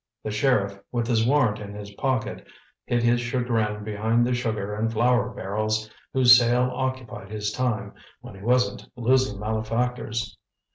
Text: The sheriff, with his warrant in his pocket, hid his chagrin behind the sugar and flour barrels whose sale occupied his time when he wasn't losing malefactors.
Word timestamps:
The 0.23 0.31
sheriff, 0.31 0.79
with 0.91 1.05
his 1.05 1.27
warrant 1.27 1.59
in 1.59 1.75
his 1.75 1.91
pocket, 1.93 2.47
hid 2.87 3.03
his 3.03 3.21
chagrin 3.21 3.83
behind 3.83 4.25
the 4.25 4.33
sugar 4.33 4.73
and 4.73 4.91
flour 4.91 5.29
barrels 5.29 5.91
whose 6.11 6.35
sale 6.35 6.71
occupied 6.73 7.29
his 7.29 7.51
time 7.51 7.93
when 8.19 8.33
he 8.33 8.41
wasn't 8.41 8.89
losing 8.95 9.39
malefactors. 9.39 10.37